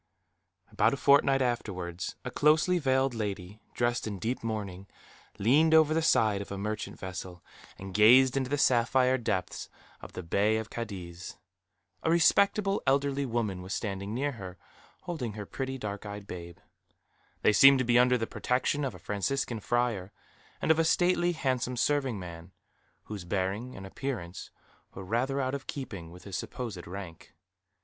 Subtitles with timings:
[0.71, 4.87] About a fortnight afterwards, a closely veiled lady, dressed in deep mourning,
[5.37, 7.43] leaned over the side of a merchant vessel,
[7.77, 9.69] and gazed into the sapphire depths
[10.01, 11.37] of the Bay of Cadiz.
[12.01, 14.57] A respectable elderly woman was standing near her,
[15.03, 16.57] holding her pretty dark eyed babe.
[17.43, 20.11] They seemed to be under the protection of a Franciscan friar;
[20.59, 22.53] and of a stately, handsome serving man,
[23.03, 24.49] whose bearing and appearance
[24.95, 27.35] were rather out of keeping with his supposed rank.